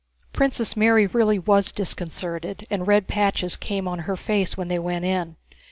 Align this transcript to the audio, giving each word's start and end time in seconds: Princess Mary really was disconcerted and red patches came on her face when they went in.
Princess 0.33 0.75
Mary 0.75 1.05
really 1.05 1.37
was 1.37 1.71
disconcerted 1.71 2.65
and 2.71 2.87
red 2.87 3.07
patches 3.07 3.55
came 3.55 3.87
on 3.87 3.99
her 4.09 4.15
face 4.15 4.57
when 4.57 4.67
they 4.67 4.79
went 4.79 5.05
in. 5.05 5.35